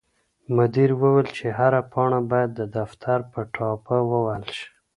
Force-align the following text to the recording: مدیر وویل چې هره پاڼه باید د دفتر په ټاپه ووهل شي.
مدیر 0.55 0.89
وویل 1.01 1.27
چې 1.37 1.45
هره 1.57 1.81
پاڼه 1.91 2.19
باید 2.31 2.51
د 2.55 2.61
دفتر 2.77 3.19
په 3.31 3.39
ټاپه 3.53 3.97
ووهل 4.09 4.45
شي. 4.57 4.67